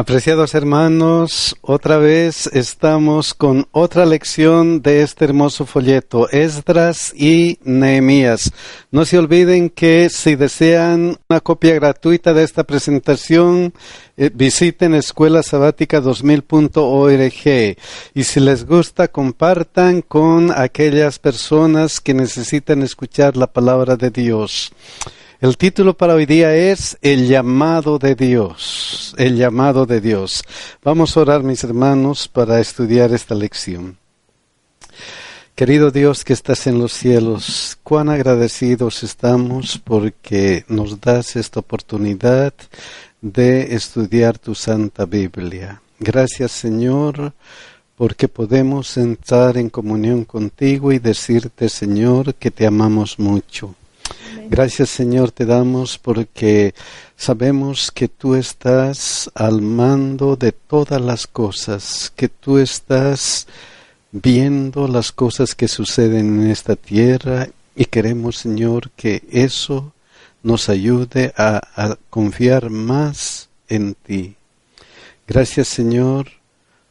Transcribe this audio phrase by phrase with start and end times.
[0.00, 8.50] Apreciados hermanos, otra vez estamos con otra lección de este hermoso folleto, Esdras y Nehemías.
[8.90, 13.74] No se olviden que si desean una copia gratuita de esta presentación,
[14.16, 17.76] eh, visiten escuelasabática2000.org
[18.14, 24.72] y si les gusta, compartan con aquellas personas que necesitan escuchar la palabra de Dios.
[25.40, 30.44] El título para hoy día es El llamado de Dios, el llamado de Dios.
[30.84, 33.96] Vamos a orar, mis hermanos, para estudiar esta lección.
[35.54, 42.52] Querido Dios que estás en los cielos, cuán agradecidos estamos porque nos das esta oportunidad
[43.22, 45.80] de estudiar tu Santa Biblia.
[45.98, 47.32] Gracias Señor
[47.96, 53.74] porque podemos entrar en comunión contigo y decirte Señor que te amamos mucho
[54.48, 56.74] Gracias Señor te damos porque
[57.16, 63.46] sabemos que tú estás al mando de todas las cosas, que tú estás
[64.12, 69.92] viendo las cosas que suceden en esta tierra y queremos Señor que eso
[70.42, 74.36] nos ayude a, confiar más en ti.
[75.26, 76.39] Gracias Señor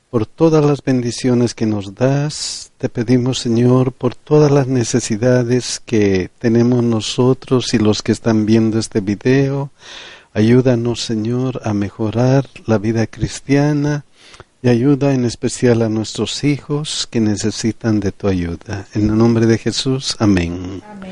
[0.10, 2.72] por todas las bendiciones que nos das.
[2.78, 8.80] Te pedimos, Señor, por todas las necesidades que tenemos nosotros y los que están viendo
[8.80, 9.70] este video.
[10.34, 14.06] Ayúdanos, Señor, a mejorar la vida cristiana
[14.62, 18.88] y ayuda en especial a nuestros hijos que necesitan de tu ayuda.
[18.94, 20.82] En el nombre de Jesús, amén.
[20.90, 21.12] amén.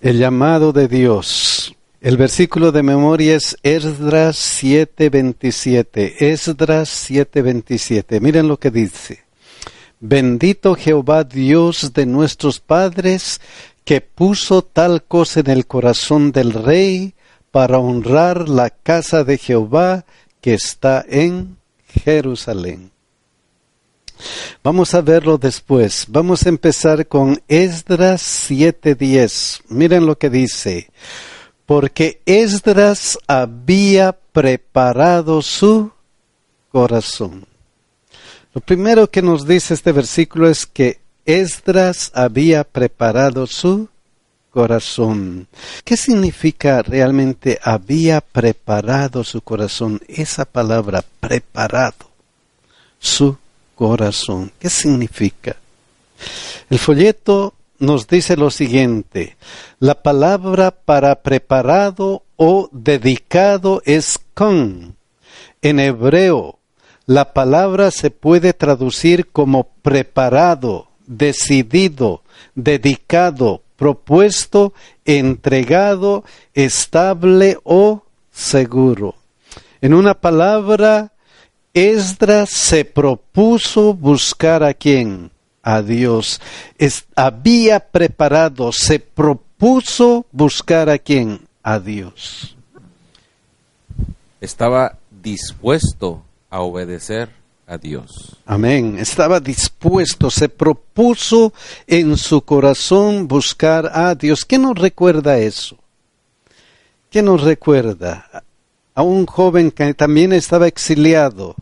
[0.00, 1.74] El llamado de Dios.
[2.00, 6.30] El versículo de memoria es Esdras 7:27.
[6.32, 8.20] Esdras 7:27.
[8.20, 9.24] Miren lo que dice.
[9.98, 13.40] Bendito Jehová Dios de nuestros padres,
[13.84, 17.14] que puso tal cosa en el corazón del rey
[17.50, 20.04] para honrar la casa de Jehová
[20.40, 21.56] que está en
[22.04, 22.92] Jerusalén.
[24.62, 26.06] Vamos a verlo después.
[26.08, 29.62] Vamos a empezar con Esdras 7:10.
[29.68, 30.90] Miren lo que dice
[31.68, 35.92] porque Esdras había preparado su
[36.72, 37.44] corazón.
[38.54, 43.86] Lo primero que nos dice este versículo es que Esdras había preparado su
[44.48, 45.46] corazón.
[45.84, 50.00] ¿Qué significa realmente había preparado su corazón?
[50.08, 52.08] Esa palabra preparado,
[52.98, 53.36] su
[53.74, 54.50] corazón.
[54.58, 55.54] ¿Qué significa?
[56.70, 59.36] El folleto nos dice lo siguiente,
[59.78, 64.96] la palabra para preparado o dedicado es con.
[65.62, 66.58] En hebreo,
[67.06, 72.22] la palabra se puede traducir como preparado, decidido,
[72.54, 74.74] dedicado, propuesto,
[75.04, 76.24] entregado,
[76.54, 79.14] estable o seguro.
[79.80, 81.12] En una palabra,
[81.72, 85.30] Esdras se propuso buscar a quién?
[85.68, 86.40] A Dios.
[87.14, 91.46] había preparado, se propuso buscar a quién?
[91.62, 92.56] A Dios.
[94.40, 97.28] Estaba dispuesto a obedecer
[97.66, 98.38] a Dios.
[98.46, 98.96] Amén.
[98.98, 101.52] Estaba dispuesto, se propuso
[101.86, 104.46] en su corazón buscar a Dios.
[104.46, 105.76] ¿Qué nos recuerda eso?
[107.10, 108.42] ¿Qué nos recuerda?
[108.94, 111.54] A un joven que también estaba exiliado,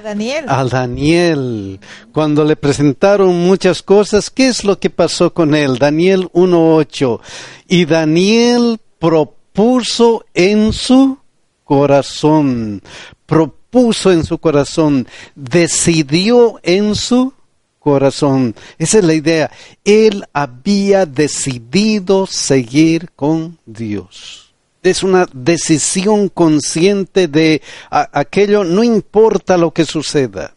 [0.00, 0.44] a Daniel.
[0.48, 1.80] A Daniel.
[2.12, 5.78] Cuando le presentaron muchas cosas, ¿qué es lo que pasó con él?
[5.78, 7.20] Daniel 1.8.
[7.68, 11.18] Y Daniel propuso en su
[11.64, 12.82] corazón,
[13.26, 17.34] propuso en su corazón, decidió en su
[17.78, 18.54] corazón.
[18.78, 19.50] Esa es la idea.
[19.84, 24.49] Él había decidido seguir con Dios
[24.82, 30.54] es una decisión consciente de aquello, no importa lo que suceda.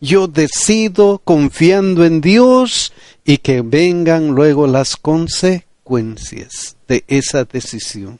[0.00, 2.92] Yo decido confiando en Dios
[3.24, 8.18] y que vengan luego las consecuencias de esa decisión.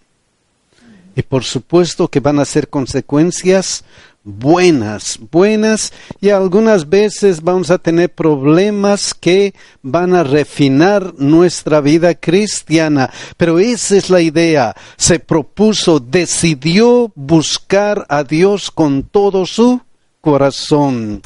[1.14, 3.84] Y por supuesto que van a ser consecuencias
[4.24, 12.14] buenas, buenas y algunas veces vamos a tener problemas que van a refinar nuestra vida
[12.14, 13.10] cristiana.
[13.36, 14.74] Pero esa es la idea.
[14.96, 19.80] Se propuso, decidió buscar a Dios con todo su
[20.20, 21.22] corazón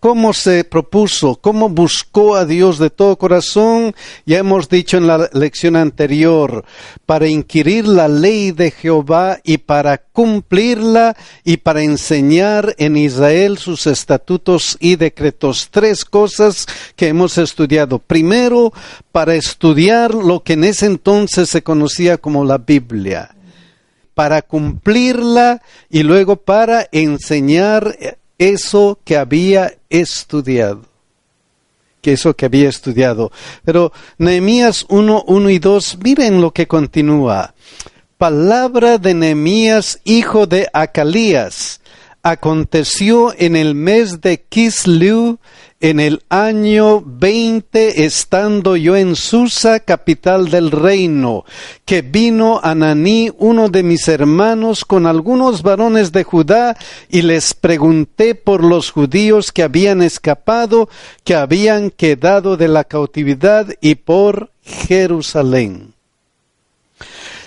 [0.00, 3.94] cómo se propuso, cómo buscó a Dios de todo corazón,
[4.24, 6.64] ya hemos dicho en la lección anterior,
[7.04, 13.86] para inquirir la ley de Jehová y para cumplirla y para enseñar en Israel sus
[13.86, 15.68] estatutos y decretos.
[15.70, 17.98] Tres cosas que hemos estudiado.
[17.98, 18.72] Primero,
[19.12, 23.36] para estudiar lo que en ese entonces se conocía como la Biblia
[24.14, 27.96] para cumplirla y luego para enseñar
[28.40, 30.82] eso que había estudiado.
[32.00, 33.30] Que eso que había estudiado.
[33.64, 37.54] Pero Nehemías 1, 1 y 2, miren lo que continúa.
[38.16, 41.82] Palabra de Nehemías, hijo de Acalías.
[42.22, 45.38] Aconteció en el mes de Kislew,
[45.80, 51.44] en el año 20, estando yo en Susa, capital del reino,
[51.86, 56.76] que vino Ananí, uno de mis hermanos, con algunos varones de Judá,
[57.08, 60.90] y les pregunté por los judíos que habían escapado,
[61.24, 65.94] que habían quedado de la cautividad, y por Jerusalén.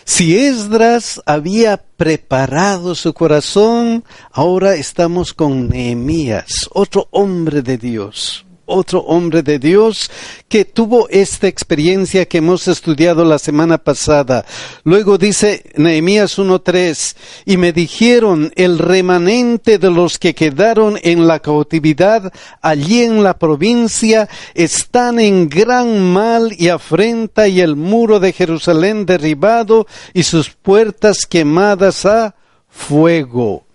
[0.05, 8.99] Si Esdras había preparado su corazón, ahora estamos con Nehemías, otro hombre de Dios, otro
[9.01, 10.09] hombre de Dios
[10.47, 14.45] que tuvo esta experiencia que hemos estudiado la semana pasada.
[14.83, 17.15] Luego dice Nehemías 1.3,
[17.45, 22.31] y me dijeron, el remanente de los que quedaron en la cautividad
[22.61, 29.05] allí en la provincia están en gran mal y afrenta y el muro de Jerusalén
[29.05, 32.35] derribado y sus puertas quemadas a
[32.69, 33.65] fuego.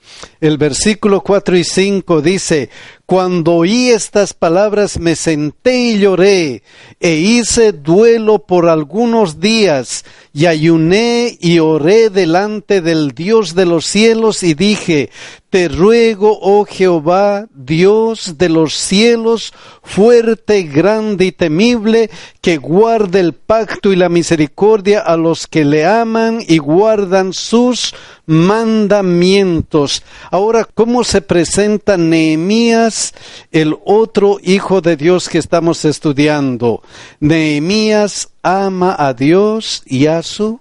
[0.41, 2.71] El versículo 4 y 5 dice,
[3.09, 6.63] cuando oí estas palabras me senté y lloré,
[7.01, 13.87] e hice duelo por algunos días, y ayuné y oré delante del Dios de los
[13.87, 15.09] cielos, y dije,
[15.51, 22.11] te ruego, oh Jehová, Dios de los cielos, fuerte, grande y temible,
[22.43, 27.95] que guarde el pacto y la misericordia a los que le aman y guardan sus
[28.27, 30.03] mandamientos.
[30.31, 33.15] Ahora, ¿cómo se presenta Nehemías,
[33.51, 36.83] el otro hijo de Dios que estamos estudiando?
[37.21, 40.61] Nehemías ama a Dios y a su.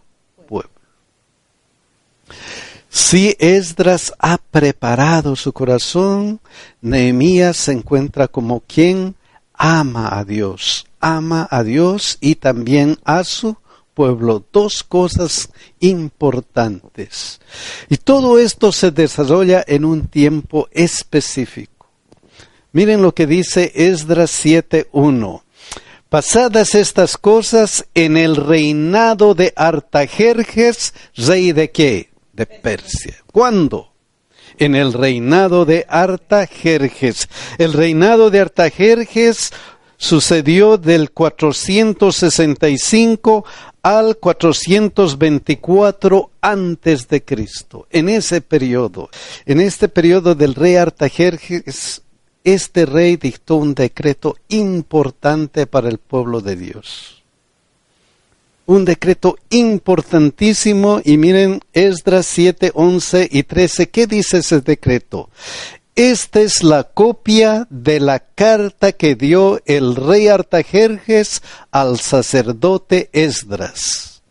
[2.98, 6.42] Si Esdras ha preparado su corazón,
[6.82, 9.16] Nehemías se encuentra como quien
[9.54, 13.56] ama a Dios, ama a Dios y también a su
[13.94, 14.44] pueblo.
[14.52, 17.40] Dos cosas importantes.
[17.88, 21.86] Y todo esto se desarrolla en un tiempo específico.
[22.72, 25.44] Miren lo que dice Esdras 7.1.
[26.10, 32.17] Pasadas estas cosas en el reinado de Artajerjes, rey de qué?
[32.38, 33.18] De Persia.
[33.34, 33.92] ¿Cuándo?
[34.60, 37.28] En el reinado de Artajerjes.
[37.58, 39.52] El reinado de Artajerjes
[39.98, 43.44] sucedió del 465
[43.82, 47.88] al 424 antes de Cristo.
[47.90, 49.10] En ese periodo,
[49.48, 52.04] en este periodo del rey Artajerjes,
[52.44, 57.17] este rey dictó un decreto importante para el pueblo de Dios.
[58.68, 65.30] Un decreto importantísimo y miren Esdras 7, 11 y 13, ¿qué dice ese decreto?
[65.96, 71.42] Esta es la copia de la carta que dio el rey Artajerjes
[71.72, 74.22] al sacerdote Esdras.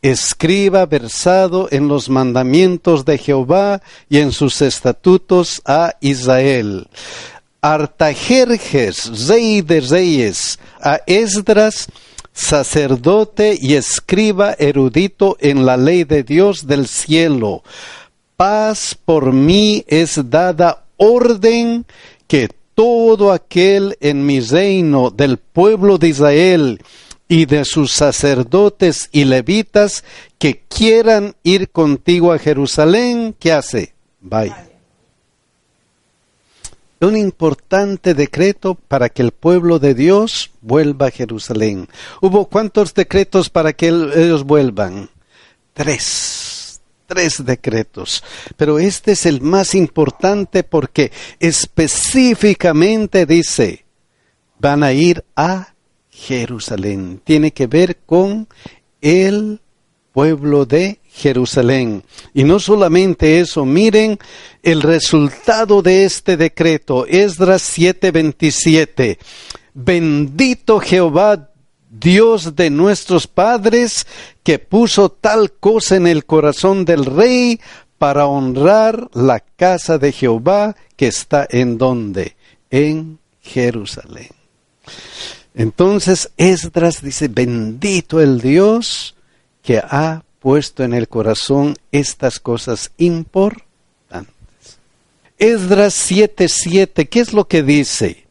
[0.00, 6.88] Escriba versado en los mandamientos de Jehová y en sus estatutos a Israel.
[7.60, 11.86] Artajerjes, rey de reyes, a Esdras,
[12.34, 17.62] sacerdote y escriba erudito en la ley de Dios del cielo.
[18.36, 21.86] Paz por mí es dada orden
[22.26, 26.82] que todo aquel en mi reino del pueblo de Israel
[27.28, 30.04] y de sus sacerdotes y levitas
[30.38, 33.94] que quieran ir contigo a Jerusalén, ¿qué hace?
[37.04, 41.88] Un importante decreto para que el pueblo de Dios vuelva a Jerusalén.
[42.20, 45.10] ¿Hubo cuántos decretos para que ellos vuelvan?
[45.72, 48.24] Tres tres decretos,
[48.56, 53.84] pero este es el más importante porque específicamente dice,
[54.58, 55.74] van a ir a
[56.10, 57.20] Jerusalén.
[57.22, 58.48] Tiene que ver con
[59.00, 59.60] el
[60.14, 62.04] pueblo de Jerusalén.
[62.32, 64.18] Y no solamente eso, miren
[64.62, 69.18] el resultado de este decreto, Esdras 7:27.
[69.74, 71.50] Bendito Jehová
[71.90, 74.06] Dios de nuestros padres,
[74.42, 77.60] que puso tal cosa en el corazón del rey
[77.98, 82.36] para honrar la casa de Jehová que está en donde?
[82.70, 84.30] En Jerusalén.
[85.54, 89.13] Entonces Esdras dice, bendito el Dios
[89.64, 93.64] que ha puesto en el corazón estas cosas importantes.
[95.38, 98.26] Esdras 7:7, ¿qué es lo que dice?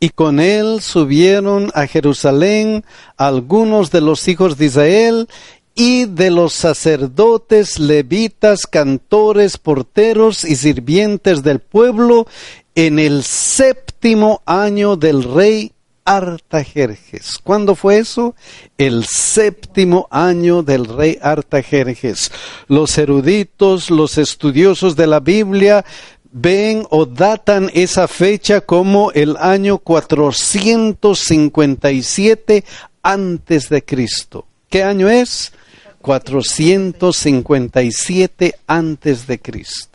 [0.00, 2.84] Y con él subieron a Jerusalén
[3.16, 5.28] algunos de los hijos de Israel
[5.74, 12.26] y de los sacerdotes, levitas, cantores, porteros y sirvientes del pueblo
[12.74, 15.72] en el séptimo año del rey
[16.04, 17.38] Artajerjes.
[17.42, 18.36] ¿Cuándo fue eso?
[18.78, 22.30] El séptimo año del rey Artajerjes.
[22.68, 25.84] Los eruditos, los estudiosos de la Biblia
[26.32, 32.64] ven o datan esa fecha como el año 457
[33.02, 34.46] antes de Cristo.
[34.68, 35.52] ¿Qué año es?
[36.00, 39.90] 457 antes de Cristo.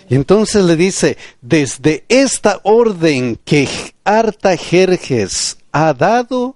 [0.10, 3.67] Y entonces le dice, desde esta orden que
[4.06, 6.56] Artajerjes ha dado,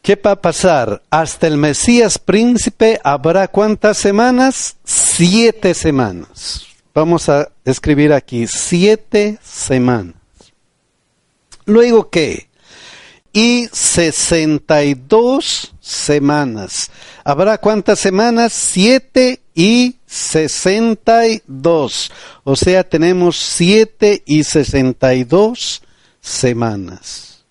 [0.00, 1.02] ¿qué va a pasar?
[1.10, 4.76] Hasta el Mesías príncipe habrá cuántas semanas?
[4.84, 6.66] Siete semanas.
[6.94, 10.14] Vamos a escribir aquí, siete semanas.
[11.64, 12.48] Luego qué?
[13.32, 16.90] Y sesenta y dos semanas.
[17.24, 18.52] ¿Habrá cuántas semanas?
[18.52, 22.12] Siete y sesenta y dos.
[22.44, 25.82] O sea, tenemos siete y sesenta y dos
[26.20, 27.44] semanas.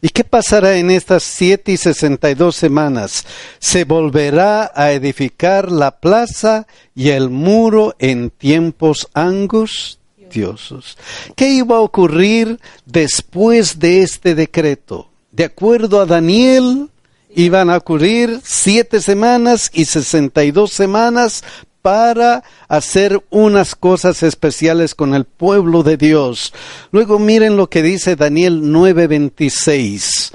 [0.00, 3.26] ¿Y qué pasará en estas siete y sesenta y dos semanas?
[3.58, 10.96] Se volverá a edificar la plaza y el muro en tiempos angustiosos.
[11.34, 15.10] ¿Qué iba a ocurrir después de este decreto?
[15.32, 16.88] De acuerdo a Daniel,
[17.34, 21.44] iban a ocurrir siete semanas y sesenta y dos semanas
[21.82, 26.52] para hacer unas cosas especiales con el pueblo de Dios.
[26.92, 30.32] Luego miren lo que dice Daniel 9:26.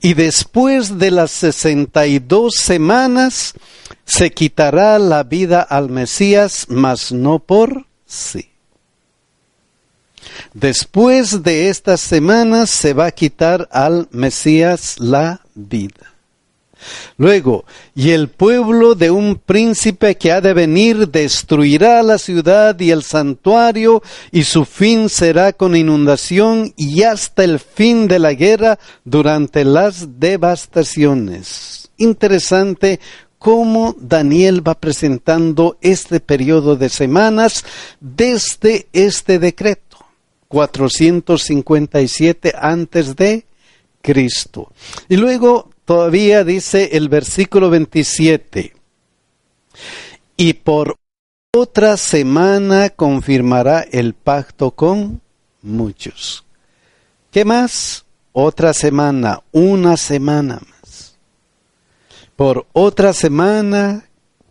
[0.00, 3.54] Y después de las sesenta y dos semanas
[4.04, 8.50] se quitará la vida al Mesías, mas no por sí.
[10.54, 16.17] Después de estas semanas se va a quitar al Mesías la vida.
[17.16, 22.90] Luego, y el pueblo de un príncipe que ha de venir destruirá la ciudad y
[22.90, 28.78] el santuario, y su fin será con inundación y hasta el fin de la guerra
[29.04, 31.90] durante las devastaciones.
[31.96, 33.00] Interesante
[33.38, 37.64] cómo Daniel va presentando este periodo de semanas
[38.00, 39.88] desde este decreto.
[40.48, 43.44] 457 antes de
[44.00, 44.72] Cristo.
[45.08, 48.74] Y luego todavía dice el versículo 27,
[50.36, 50.98] y por
[51.56, 55.22] otra semana confirmará el pacto con
[55.62, 56.44] muchos.
[57.30, 58.04] ¿Qué más?
[58.32, 61.16] Otra semana, una semana más.
[62.36, 64.10] Por otra semana,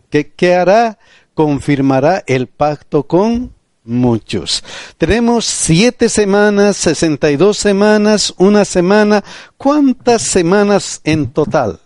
[0.10, 0.98] ¿qué, qué hará?
[1.36, 3.54] Confirmará el pacto con
[3.88, 4.64] muchos.
[4.98, 9.24] Tenemos siete semanas, sesenta y dos semanas, una semana.
[9.58, 11.80] ¿Cuántas semanas en total?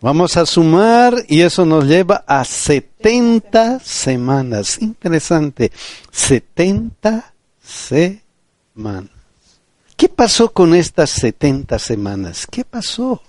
[0.00, 4.80] Vamos a sumar y eso nos lleva a setenta semanas.
[4.80, 5.72] Interesante.
[6.10, 9.10] Setenta semanas.
[9.96, 12.46] ¿Qué pasó con estas setenta semanas?
[12.46, 13.20] ¿Qué pasó?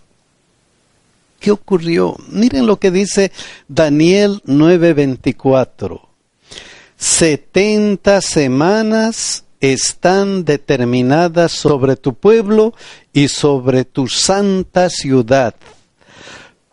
[1.39, 2.15] ¿Qué ocurrió?
[2.27, 3.31] Miren lo que dice
[3.67, 6.08] Daniel 9:24
[6.99, 12.73] setenta semanas están determinadas sobre tu pueblo
[13.13, 15.55] y sobre tu santa ciudad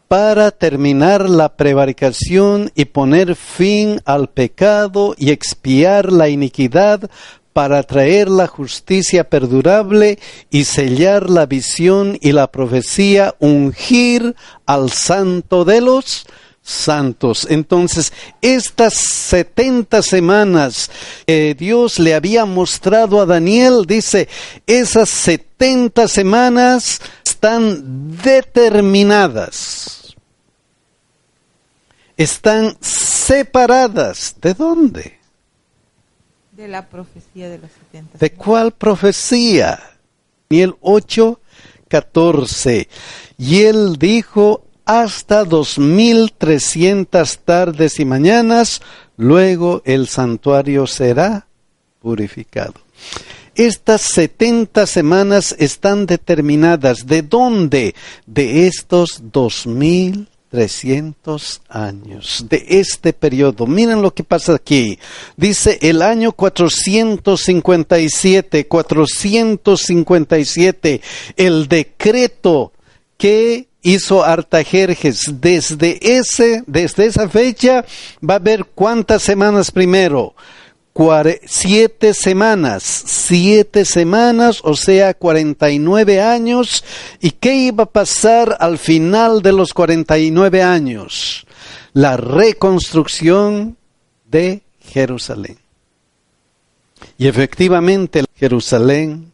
[0.09, 7.09] para terminar la prevaricación y poner fin al pecado y expiar la iniquidad
[7.53, 10.19] para traer la justicia perdurable
[10.51, 14.35] y sellar la visión y la profecía, ungir
[14.67, 16.27] al santo de los
[16.67, 17.47] santos.
[17.49, 20.91] Entonces, estas setenta semanas
[21.25, 24.29] que Dios le había mostrado a Daniel, dice,
[24.67, 30.17] esas setenta semanas están determinadas,
[32.17, 34.35] están separadas.
[34.41, 35.19] ¿De dónde?
[36.51, 38.19] De la profecía de las setenta.
[38.19, 39.79] ¿De cuál profecía?
[40.51, 41.41] Daniel 8,
[41.87, 42.89] 14.
[43.39, 48.81] Y él dijo hasta dos mil trescientas tardes y mañanas,
[49.17, 51.47] luego el santuario será
[52.01, 52.75] purificado.
[53.57, 57.07] Estas 70 semanas están determinadas.
[57.07, 57.95] ¿De dónde?
[58.27, 63.67] De estos 2300 años, de este periodo.
[63.67, 64.99] Miren lo que pasa aquí.
[65.37, 71.01] Dice el año 457, 457,
[71.37, 72.73] el decreto
[73.17, 75.41] que hizo Artajerjes.
[75.41, 77.85] Desde ese, desde esa fecha
[78.23, 80.35] va a haber cuántas semanas primero.
[81.47, 86.85] siete semanas, siete semanas, o sea, 49 años.
[87.21, 91.47] ¿Y qué iba a pasar al final de los 49 años?
[91.93, 93.77] La reconstrucción
[94.25, 95.59] de Jerusalén.
[97.19, 99.33] Y efectivamente Jerusalén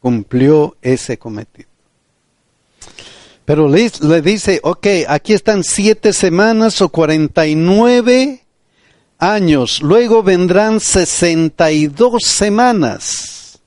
[0.00, 1.73] cumplió ese cometido.
[3.44, 3.90] Pero le,
[4.22, 8.44] dice, ok, aquí están siete semanas o cuarenta y nueve
[9.18, 9.82] años.
[9.82, 13.60] Luego vendrán sesenta y dos semanas.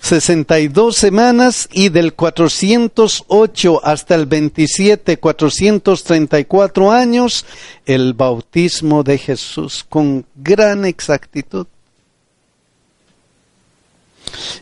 [0.00, 7.44] Sesenta y dos semanas y del 408 hasta el 27, 434 años,
[7.84, 11.66] el bautismo de Jesús con gran exactitud.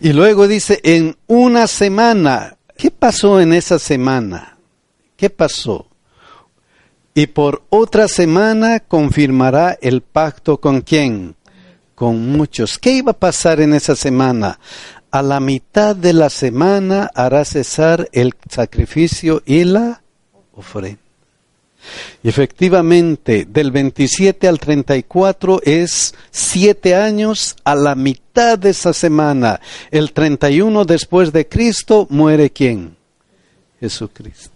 [0.00, 4.58] Y luego dice, en una semana, ¿Qué pasó en esa semana?
[5.16, 5.86] ¿Qué pasó?
[7.14, 11.36] Y por otra semana confirmará el pacto con quién?
[11.94, 12.78] Con muchos.
[12.78, 14.58] ¿Qué iba a pasar en esa semana?
[15.12, 20.02] A la mitad de la semana hará cesar el sacrificio y la
[20.52, 21.03] ofrenda.
[22.22, 29.60] Y efectivamente, del 27 al 34 es siete años a la mitad de esa semana.
[29.90, 32.96] El 31 después de Cristo muere quién?
[33.80, 34.50] Jesucristo.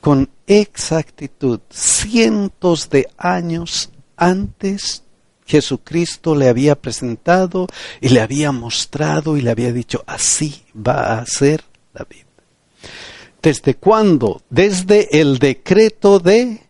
[0.00, 5.02] Con exactitud, cientos de años antes,
[5.46, 7.66] Jesucristo le había presentado
[8.00, 11.64] y le había mostrado y le había dicho, así va a ser
[11.94, 12.27] la vida.
[13.42, 14.42] ¿Desde cuándo?
[14.50, 16.68] Desde el decreto de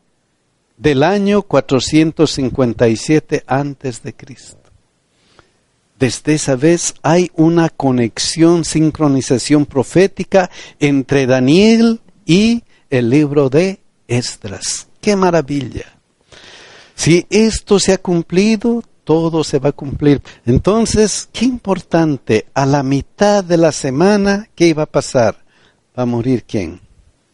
[0.78, 4.56] del año 457 antes de Cristo.
[5.99, 14.86] Desde esa vez hay una conexión, sincronización profética entre Daniel y el libro de Esdras.
[15.00, 15.99] ¡Qué maravilla!
[16.95, 20.23] Si esto se ha cumplido, todo se va a cumplir.
[20.47, 25.45] Entonces, qué importante, a la mitad de la semana, ¿qué iba a pasar?
[25.99, 26.80] Va a morir quién?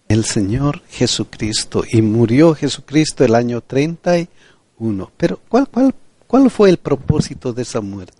[0.08, 1.84] El Señor Jesucristo.
[1.90, 5.10] Y murió Jesucristo el año 31.
[5.16, 5.94] Pero ¿cuál, cuál,
[6.26, 8.14] cuál fue el propósito de esa muerte?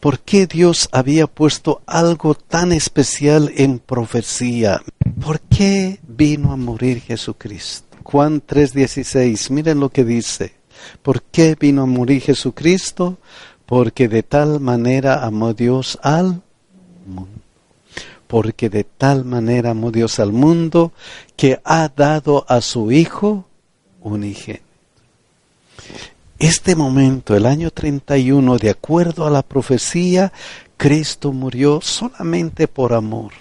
[0.00, 4.80] ¿Por qué Dios había puesto algo tan especial en profecía?
[5.22, 7.98] ¿Por qué vino a morir Jesucristo?
[8.02, 10.54] Juan 3:16, miren lo que dice.
[11.02, 13.18] ¿Por qué vino a morir Jesucristo?
[13.66, 16.42] Porque de tal manera amó Dios al
[17.06, 17.39] mundo
[18.30, 20.92] porque de tal manera amó Dios al mundo
[21.36, 23.44] que ha dado a su Hijo
[24.02, 24.62] unigénito.
[26.38, 30.32] Este momento, el año 31, de acuerdo a la profecía,
[30.76, 33.32] Cristo murió solamente por amor,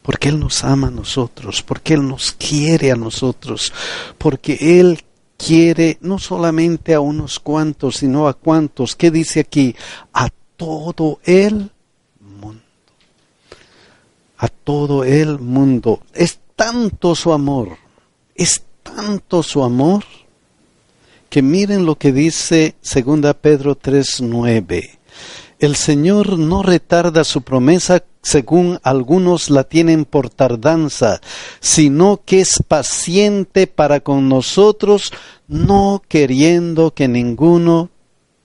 [0.00, 3.70] porque Él nos ama a nosotros, porque Él nos quiere a nosotros,
[4.16, 5.04] porque Él
[5.36, 9.76] quiere no solamente a unos cuantos, sino a cuantos, ¿qué dice aquí?
[10.14, 11.70] A todo el
[14.40, 16.00] a todo el mundo.
[16.14, 17.76] Es tanto su amor,
[18.34, 20.04] es tanto su amor,
[21.28, 24.98] que miren lo que dice 2 Pedro 3:9.
[25.58, 31.20] El Señor no retarda su promesa según algunos la tienen por tardanza,
[31.60, 35.12] sino que es paciente para con nosotros,
[35.48, 37.90] no queriendo que ninguno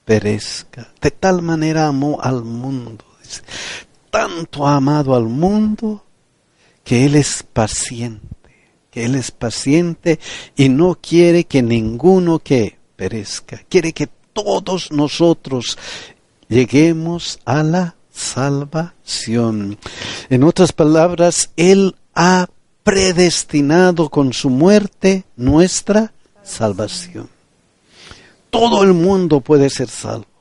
[0.04, 0.92] perezca.
[1.02, 3.06] De tal manera amó al mundo
[4.16, 6.06] tanto ha amado al mundo
[6.86, 8.26] que Él es paciente,
[8.90, 10.22] que Él es paciente
[10.56, 15.78] y no quiere que ninguno que perezca, quiere que todos nosotros
[16.48, 19.78] lleguemos a la salvación.
[20.30, 22.48] En otras palabras, Él ha
[22.84, 27.28] predestinado con su muerte nuestra salvación.
[28.50, 30.35] Todo el mundo puede ser salvo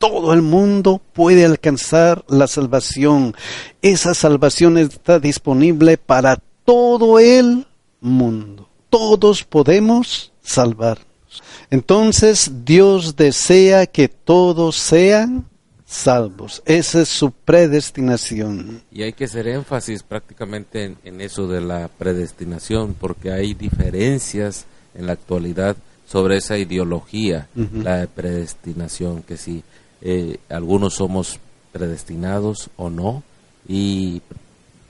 [0.00, 3.34] todo el mundo puede alcanzar la salvación.
[3.82, 7.66] Esa salvación está disponible para todo el
[8.00, 8.66] mundo.
[8.88, 11.06] Todos podemos salvarnos.
[11.70, 15.44] Entonces Dios desea que todos sean
[15.84, 16.62] salvos.
[16.64, 18.82] Esa es su predestinación.
[18.90, 25.06] Y hay que hacer énfasis prácticamente en, eso de la predestinación, porque hay diferencias en
[25.06, 29.62] la actualidad sobre esa ideología, la predestinación, que si
[30.02, 31.38] eh, algunos somos
[31.72, 33.22] predestinados o no.
[33.68, 34.22] Y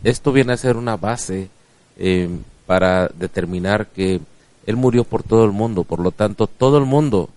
[0.05, 1.51] esto viene a ser una base
[1.97, 2.29] eh,
[2.67, 4.21] para determinar que
[4.67, 7.29] Él murió por todo el mundo, por lo tanto todo el mundo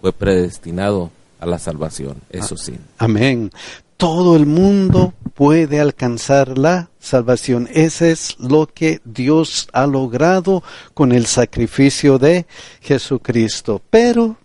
[0.00, 2.74] fue predestinado a la salvación, eso sí.
[2.98, 3.50] Amén.
[3.96, 7.68] Todo el mundo puede alcanzar la salvación.
[7.72, 10.62] Ese es lo que Dios ha logrado
[10.94, 12.46] con el sacrificio de
[12.80, 13.82] Jesucristo.
[13.90, 14.36] Pero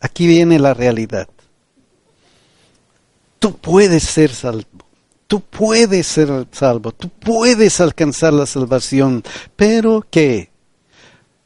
[0.00, 1.28] aquí viene la realidad.
[3.38, 4.64] Tú puedes ser salvo.
[5.26, 6.92] Tú puedes ser salvo.
[6.92, 9.22] Tú puedes alcanzar la salvación.
[9.56, 10.50] Pero ¿qué?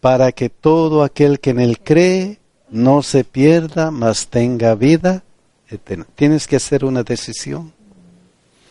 [0.00, 5.24] Para que todo aquel que en él cree no se pierda, mas tenga vida
[5.68, 6.07] eterna.
[6.14, 7.72] Tienes que hacer una decisión.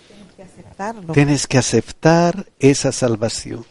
[0.08, 1.14] Tienes que aceptarlo.
[1.14, 3.66] Tienes que aceptar esa salvación.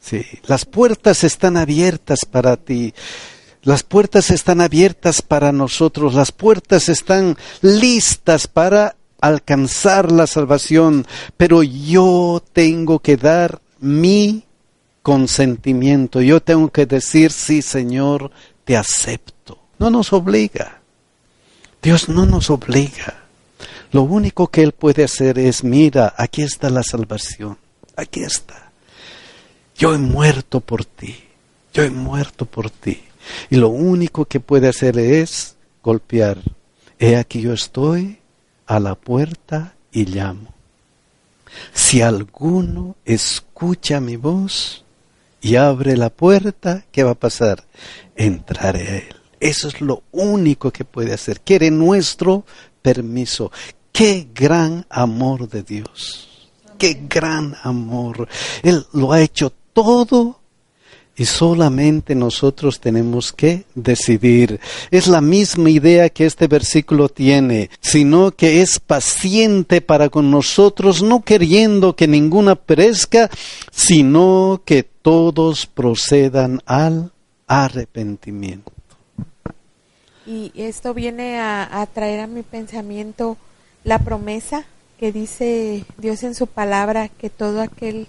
[0.00, 2.92] Sí, las puertas están abiertas para ti.
[3.64, 6.14] Las puertas están abiertas para nosotros.
[6.14, 11.06] Las puertas están listas para alcanzar la salvación.
[11.36, 14.44] Pero yo tengo que dar mi
[15.02, 16.20] consentimiento.
[16.20, 18.30] Yo tengo que decir, sí, Señor,
[18.64, 19.58] te acepto.
[19.78, 20.80] No nos obliga.
[21.82, 23.22] Dios no nos obliga.
[23.92, 27.56] Lo único que Él puede hacer es, mira, aquí está la salvación.
[27.96, 28.72] Aquí está.
[29.76, 31.16] Yo he muerto por ti.
[31.74, 33.02] Yo he muerto por ti.
[33.50, 36.38] Y lo único que puede hacer es golpear.
[36.98, 38.18] He aquí yo estoy
[38.66, 40.54] a la puerta y llamo.
[41.72, 44.84] Si alguno escucha mi voz
[45.40, 47.64] y abre la puerta, ¿qué va a pasar?
[48.14, 49.16] Entraré a él.
[49.40, 51.40] Eso es lo único que puede hacer.
[51.40, 52.44] Quiere nuestro
[52.82, 53.50] permiso.
[53.92, 56.50] Qué gran amor de Dios.
[56.78, 58.28] Qué gran amor.
[58.62, 60.40] Él lo ha hecho todo
[61.16, 64.60] y solamente nosotros tenemos que decidir.
[64.90, 71.02] Es la misma idea que este versículo tiene, sino que es paciente para con nosotros,
[71.02, 73.30] no queriendo que ninguna perezca,
[73.70, 77.12] sino que todos procedan al
[77.46, 78.72] arrepentimiento.
[80.26, 83.36] Y esto viene a, a traer a mi pensamiento
[83.84, 84.64] la promesa
[84.98, 88.08] que dice Dios en su palabra, que todo aquel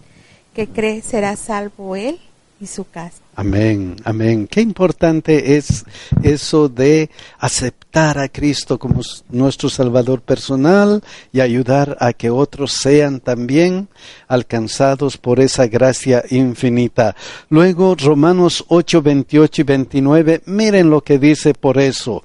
[0.53, 2.19] que cree será salvo él
[2.59, 3.17] y su casa.
[3.35, 4.47] Amén, amén.
[4.47, 5.83] Qué importante es
[6.23, 13.19] eso de aceptar a Cristo como nuestro Salvador personal y ayudar a que otros sean
[13.19, 13.89] también
[14.27, 17.15] alcanzados por esa gracia infinita.
[17.49, 22.23] Luego, Romanos 8, 28 y 29, miren lo que dice por eso.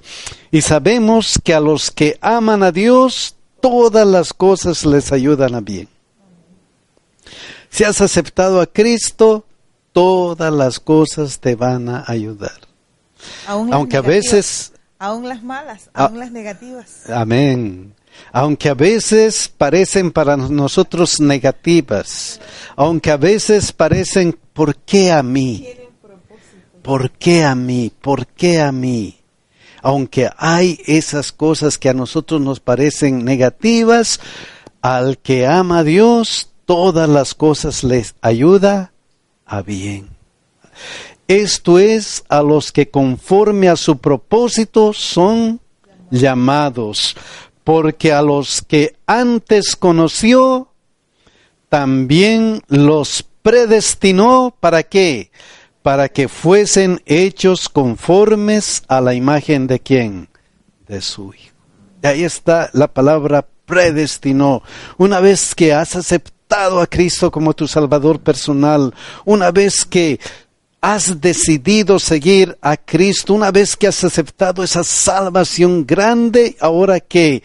[0.49, 5.61] Y sabemos que a los que aman a Dios, todas las cosas les ayudan a
[5.61, 5.89] bien.
[7.69, 9.45] Si has aceptado a Cristo,
[9.93, 12.59] todas las cosas te van a ayudar.
[13.47, 16.05] Aún Aunque a veces, Aún las malas, Ah.
[16.05, 17.09] aún las negativas.
[17.09, 17.93] amén,
[18.31, 22.39] aunque a veces parecen para nosotros negativas,
[22.75, 25.67] aunque a veces parecen, ¿por qué a mí?
[26.83, 27.91] ¿Por qué a mí?
[28.01, 29.17] ¿Por qué a mí?
[29.83, 34.19] Aunque hay esas cosas que a nosotros nos parecen negativas,
[34.81, 38.91] al que ama a Dios, todas las cosas les ayuda
[39.51, 40.07] a bien.
[41.27, 45.59] Esto es a los que conforme a su propósito son
[46.09, 47.17] llamados,
[47.65, 50.69] porque a los que antes conoció,
[51.67, 55.31] también los predestinó para qué?
[55.83, 60.29] Para que fuesen hechos conformes a la imagen de quién?
[60.87, 61.55] De su Hijo.
[62.01, 64.63] Y ahí está la palabra predestinó.
[64.97, 70.19] Una vez que has aceptado a Cristo como tu Salvador personal, una vez que
[70.81, 77.41] has decidido seguir a Cristo, una vez que has aceptado esa salvación grande, ahora que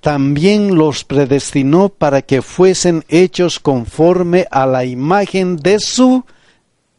[0.00, 6.24] también los predestinó para que fuesen hechos conforme a la imagen de su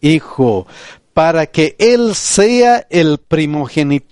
[0.02, 0.68] Hijo,
[1.14, 4.04] para que Él sea el primogénito,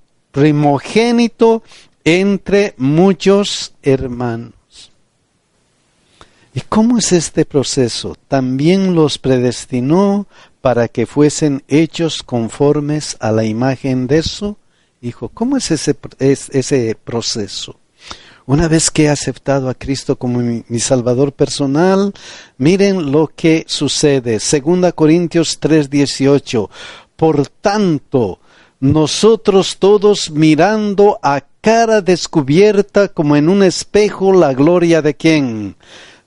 [2.04, 4.57] entre muchos hermanos.
[6.58, 8.16] ¿Y cómo es este proceso?
[8.28, 10.26] También los predestinó
[10.60, 14.58] para que fuesen hechos conformes a la imagen de su
[15.00, 15.30] Hijo.
[15.30, 17.76] ¿Cómo es ese, es ese proceso?
[18.48, 22.12] Una vez que he aceptado a Cristo como mi, Salvador personal,
[22.58, 24.40] miren lo que sucede.
[24.40, 26.72] Segunda Corintios 3:18.
[27.16, 28.40] Por tanto,
[28.80, 35.76] nosotros todos mirando a cara descubierta como en un espejo la gloria de quién?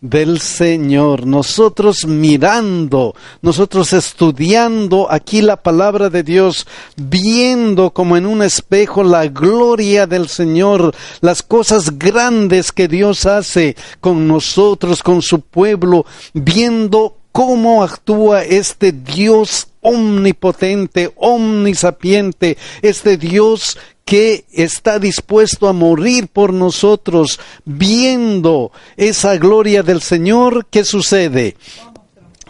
[0.00, 8.42] Del Señor, nosotros mirando, nosotros estudiando aquí la palabra de Dios, viendo como en un
[8.42, 15.40] espejo la gloria del Señor, las cosas grandes que Dios hace con nosotros, con su
[15.40, 26.28] pueblo, viendo cómo actúa este Dios omnipotente, omnisapiente, este Dios que está dispuesto a morir
[26.28, 31.56] por nosotros, viendo esa gloria del Señor, ¿qué sucede?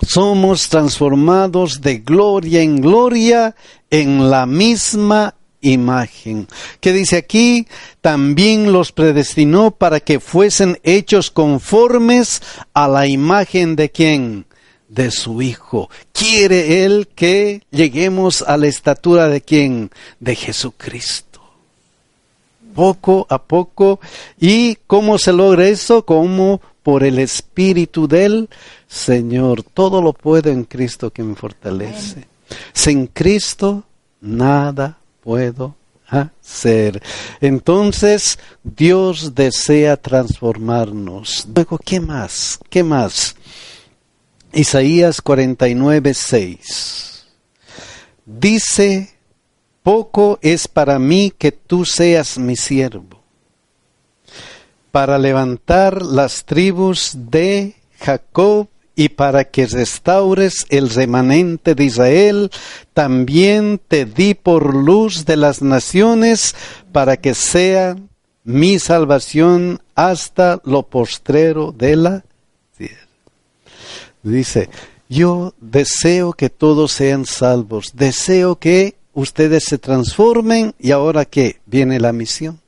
[0.06, 3.54] Somos transformados de gloria en gloria
[3.90, 6.48] en la misma imagen.
[6.80, 7.66] ¿Qué dice aquí?
[8.00, 14.46] También los predestinó para que fuesen hechos conformes a la imagen de quién?
[14.88, 15.90] De su Hijo.
[16.12, 19.90] Quiere Él que lleguemos a la estatura de quién?
[20.18, 21.29] De Jesucristo
[22.74, 24.00] poco a poco.
[24.38, 26.04] ¿Y cómo se logra eso?
[26.04, 28.48] Como por el Espíritu del
[28.88, 29.62] Señor.
[29.62, 32.26] Todo lo puedo en Cristo que me fortalece.
[32.72, 33.84] Sin Cristo
[34.20, 35.76] nada puedo
[36.08, 37.02] hacer.
[37.40, 41.46] Entonces Dios desea transformarnos.
[41.54, 42.58] Luego, ¿qué más?
[42.68, 43.36] ¿Qué más?
[44.52, 47.26] Isaías 49, 6.
[48.26, 49.14] Dice
[49.90, 53.24] poco es para mí que tú seas mi siervo,
[54.92, 62.52] para levantar las tribus de Jacob y para que restaures el remanente de Israel,
[62.94, 66.54] también te di por luz de las naciones,
[66.92, 67.96] para que sea
[68.44, 72.24] mi salvación hasta lo postrero de la
[72.78, 73.08] tierra.
[74.22, 74.70] Dice,
[75.08, 82.00] yo deseo que todos sean salvos, deseo que ustedes se transformen y ahora que viene
[82.00, 82.60] la misión.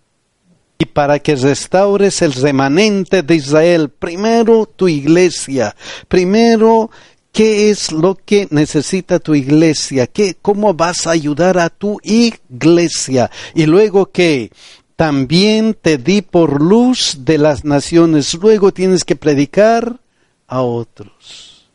[0.79, 5.77] Y para que restaures el remanente de Israel, primero tu iglesia,
[6.09, 6.91] primero
[7.31, 13.31] qué es lo que necesita tu iglesia, ¿Qué, cómo vas a ayudar a tu iglesia
[13.55, 14.51] y luego que
[14.97, 19.99] también te di por luz de las naciones, luego tienes que predicar
[20.47, 21.67] a otros.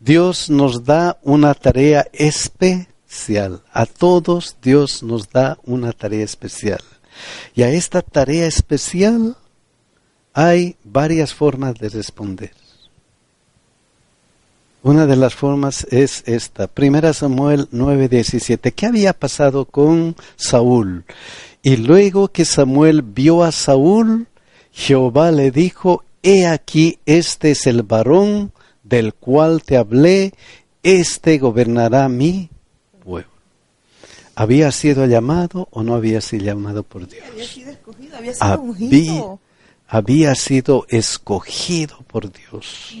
[0.00, 2.95] Dios nos da una tarea especial
[3.72, 6.80] a todos Dios nos da una tarea especial.
[7.54, 9.36] Y a esta tarea especial
[10.32, 12.52] hay varias formas de responder.
[14.82, 16.68] Una de las formas es esta.
[16.68, 18.72] Primera Samuel 9:17.
[18.72, 21.04] ¿Qué había pasado con Saúl?
[21.62, 24.28] Y luego que Samuel vio a Saúl,
[24.70, 28.52] Jehová le dijo, He aquí, este es el varón
[28.84, 30.32] del cual te hablé,
[30.82, 32.50] este gobernará mi
[34.38, 37.24] ¿Había sido llamado o no había sido llamado por Dios?
[37.32, 39.40] Había sido escogido, había sido ungido.
[39.88, 42.96] Había sido escogido por Dios.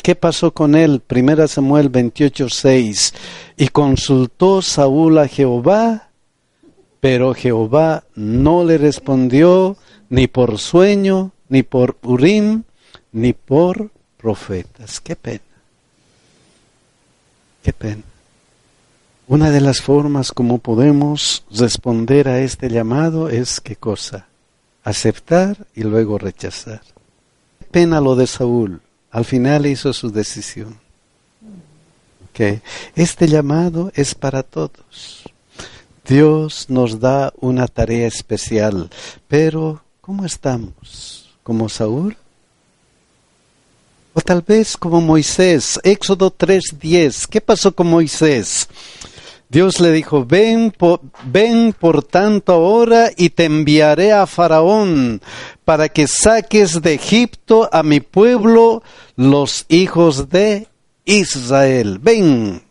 [0.00, 1.00] ¿Qué pasó con él?
[1.04, 3.14] Primera Samuel 28, 6.
[3.56, 6.10] Y consultó Saúl a Jehová,
[7.00, 9.76] pero Jehová no le respondió
[10.10, 12.62] ni por sueño, ni por Urim,
[13.10, 15.00] ni por profetas.
[15.00, 15.40] Qué pena.
[17.64, 18.02] Qué pena.
[19.28, 24.26] Una de las formas como podemos responder a este llamado es qué cosa?
[24.82, 26.80] Aceptar y luego rechazar.
[27.70, 28.80] Pena lo de Saúl.
[29.10, 30.78] Al final hizo su decisión.
[32.30, 32.62] Okay.
[32.94, 35.24] Este llamado es para todos.
[36.06, 38.88] Dios nos da una tarea especial,
[39.28, 41.28] pero ¿cómo estamos?
[41.42, 42.16] ¿Como Saúl?
[44.14, 47.26] O tal vez como Moisés, Éxodo 3:10.
[47.26, 48.68] ¿Qué pasó con Moisés?
[49.50, 55.22] Dios le dijo, ven por, ven por tanto ahora y te enviaré a Faraón
[55.64, 58.82] para que saques de Egipto a mi pueblo,
[59.16, 60.68] los hijos de
[61.06, 61.98] Israel.
[61.98, 62.62] Ven,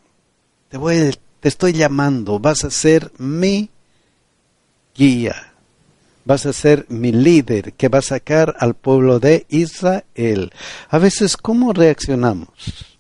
[0.70, 3.72] te, voy, te estoy llamando, vas a ser mi
[4.96, 5.54] guía,
[6.26, 10.52] vas a ser mi líder que va a sacar al pueblo de Israel.
[10.90, 12.97] A veces, ¿cómo reaccionamos?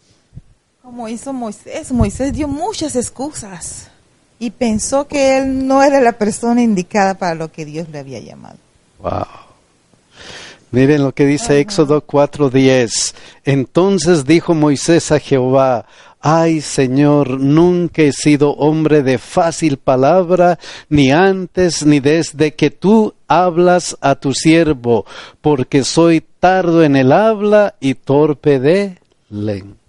[0.87, 3.89] Como hizo Moisés, Moisés dio muchas excusas
[4.39, 8.19] y pensó que él no era la persona indicada para lo que Dios le había
[8.19, 8.55] llamado.
[8.99, 9.25] Wow.
[10.71, 13.13] Miren lo que dice Éxodo 4:10.
[13.43, 15.85] Entonces dijo Moisés a Jehová,
[16.21, 23.13] Ay Señor, nunca he sido hombre de fácil palabra, ni antes ni desde que tú
[23.27, 25.05] hablas a tu siervo,
[25.41, 29.86] porque soy tardo en el habla y torpe de lengua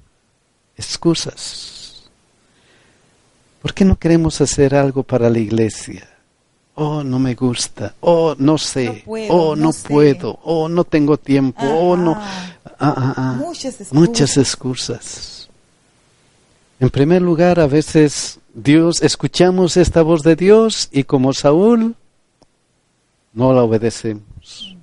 [0.79, 2.09] excusas.
[3.61, 6.09] ¿Por qué no queremos hacer algo para la iglesia?
[6.79, 9.89] oh, no me gusta, oh, no sé, No puedo, oh, no, no sé.
[9.89, 12.13] puedo, oh, no tengo tiempo, oh, no.
[12.15, 13.37] Ah, ah, ah.
[13.37, 13.93] Muchas excusas.
[13.93, 15.49] Muchas excusas.
[16.79, 21.97] En primer lugar, a veces Dios, escuchamos esta voz de Dios y como Saúl,
[23.33, 24.77] no la obedecemos.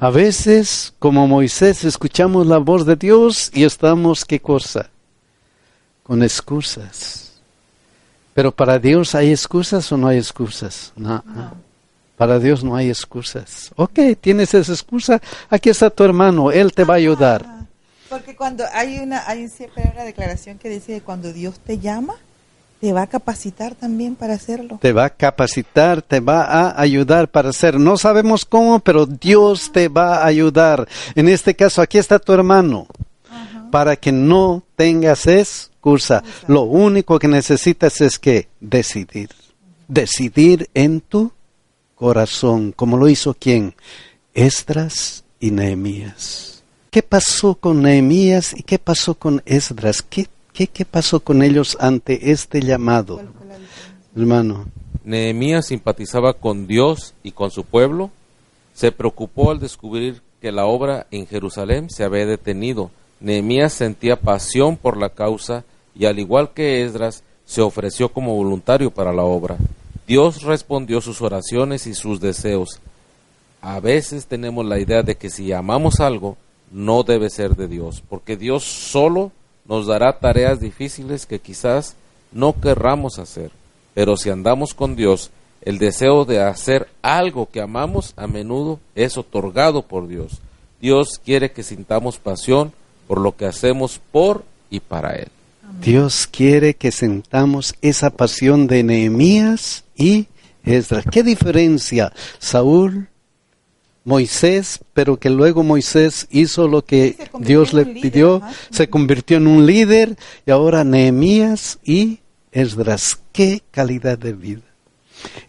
[0.00, 4.88] A veces, como Moisés, escuchamos la voz de Dios y estamos, ¿qué cosa?
[6.04, 7.32] Con excusas.
[8.34, 10.92] Pero para Dios hay excusas o no hay excusas?
[10.96, 11.22] No.
[12.16, 13.72] Para Dios no hay excusas.
[13.74, 17.44] Ok, tienes esa excusa, aquí está tu hermano, él te va a ayudar.
[17.46, 17.64] Ah,
[18.08, 22.14] Porque cuando hay una, hay siempre una declaración que dice que cuando Dios te llama,
[22.80, 24.78] te va a capacitar también para hacerlo.
[24.80, 27.80] te va a capacitar, te va a ayudar para hacer.
[27.80, 30.86] No sabemos cómo, pero Dios te va a ayudar.
[31.14, 32.86] En este caso, aquí está tu hermano,
[33.70, 35.26] para que no tengas
[35.84, 36.22] excusa.
[36.48, 39.30] Lo único que necesitas es que decidir.
[39.86, 41.30] Decidir en tu
[41.94, 43.74] corazón, como lo hizo quién?
[44.32, 46.62] Esdras y Nehemías.
[46.90, 50.00] ¿Qué pasó con Nehemías y qué pasó con Esdras?
[50.00, 53.20] ¿Qué, qué, qué pasó con ellos ante este llamado?
[54.16, 54.66] Hermano.
[55.04, 58.10] Nehemías simpatizaba con Dios y con su pueblo.
[58.72, 62.90] Se preocupó al descubrir que la obra en Jerusalén se había detenido.
[63.20, 68.90] Nehemías sentía pasión por la causa y al igual que Esdras se ofreció como voluntario
[68.90, 69.56] para la obra.
[70.06, 72.80] Dios respondió sus oraciones y sus deseos.
[73.60, 76.36] A veces tenemos la idea de que si amamos algo,
[76.70, 79.32] no debe ser de Dios, porque Dios solo
[79.64, 81.96] nos dará tareas difíciles que quizás
[82.32, 83.50] no querramos hacer.
[83.94, 85.30] Pero si andamos con Dios,
[85.62, 90.40] el deseo de hacer algo que amamos a menudo es otorgado por Dios.
[90.80, 92.72] Dios quiere que sintamos pasión
[93.06, 95.28] por lo que hacemos por y para Él.
[95.80, 100.28] Dios quiere que sentamos esa pasión de Nehemías y
[100.64, 101.04] Esdras.
[101.10, 102.12] ¿Qué diferencia?
[102.38, 103.08] Saúl,
[104.04, 109.46] Moisés, pero que luego Moisés hizo lo que Dios le líder, pidió, se convirtió en
[109.46, 112.20] un líder y ahora Nehemías y
[112.52, 113.18] Esdras.
[113.32, 114.62] ¿Qué calidad de vida?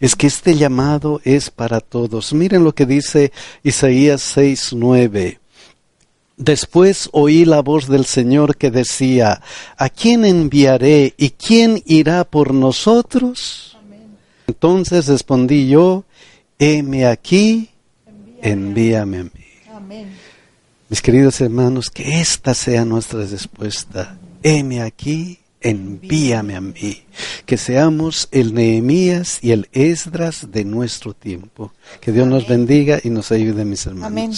[0.00, 2.32] Es que este llamado es para todos.
[2.32, 5.38] Miren lo que dice Isaías 6:9.
[6.36, 9.40] Después oí la voz del Señor que decía,
[9.78, 13.76] ¿a quién enviaré y quién irá por nosotros?
[14.46, 16.04] Entonces respondí yo,
[16.58, 17.70] heme aquí,
[18.42, 19.30] envíame a mí.
[19.74, 20.08] Amén.
[20.88, 24.18] Mis queridos hermanos, que esta sea nuestra respuesta.
[24.42, 27.02] Heme aquí, envíame a mí.
[27.44, 31.72] Que seamos el Nehemías y el Esdras de nuestro tiempo.
[32.00, 34.06] Que Dios nos bendiga y nos ayude, mis hermanos.
[34.06, 34.32] Amén.